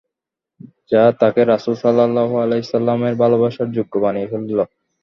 যা 0.91 1.01
তাঁকে 1.19 1.41
রাসূলুল্লাহ 1.43 1.83
সাল্লাল্লাহু 1.83 2.33
আলাইহি 2.37 2.63
ওয়াসাল্লামের 2.63 3.13
ভালবাসার 3.21 3.67
যোগ্য 3.77 3.93
বানিয়ে 4.03 4.29
ফেলল। 4.31 4.49